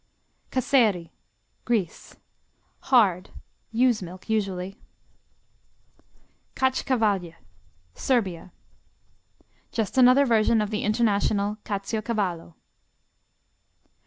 Kasseri 0.49 1.11
Greece 1.63 2.15
Hard; 2.89 3.29
ewe's 3.71 4.01
milk, 4.01 4.27
usually. 4.27 4.75
Katschkawalj 6.55 7.35
Serbia 7.93 8.51
Just 9.71 9.99
another 9.99 10.25
version 10.25 10.59
of 10.59 10.71
the 10.71 10.81
international 10.81 11.59
Caciocavallo. 11.65 12.55